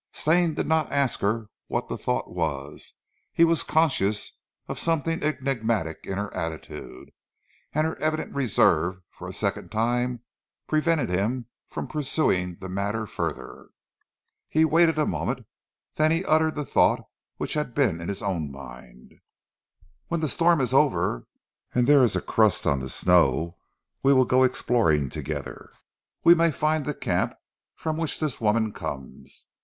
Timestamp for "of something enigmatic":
4.67-6.07